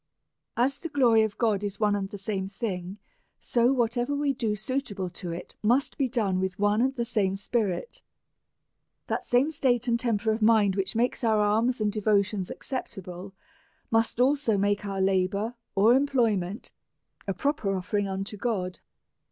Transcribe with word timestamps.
As 0.57 0.79
the 0.79 0.89
glory 0.89 1.21
of 1.21 1.37
God 1.37 1.63
is 1.63 1.79
one 1.79 1.95
and 1.95 2.09
the 2.09 2.17
same 2.17 2.49
thing, 2.49 2.97
so 3.39 3.71
whatever 3.71 4.15
we 4.15 4.33
do 4.33 4.55
suitable 4.55 5.11
to 5.11 5.31
it 5.31 5.53
must 5.61 5.95
be 5.95 6.07
done 6.09 6.39
with 6.39 6.57
one 6.57 6.81
and 6.81 6.95
the 6.95 7.05
same 7.05 7.35
spirit. 7.35 8.01
That 9.05 9.23
same 9.23 9.51
state 9.51 9.87
and 9.87 9.99
temper 9.99 10.31
of 10.31 10.41
mind 10.41 10.75
which 10.75 10.95
makes 10.95 11.23
our 11.23 11.37
alms 11.39 11.79
and 11.79 11.91
devotions 11.91 12.49
acceptable, 12.49 13.35
must 13.91 14.19
also 14.19 14.57
make 14.57 14.87
our 14.87 15.01
labour 15.01 15.53
or 15.75 15.93
employment 15.93 16.71
a 17.27 17.33
proper 17.35 17.75
offering 17.75 18.07
unto 18.07 18.37
God. 18.37 18.79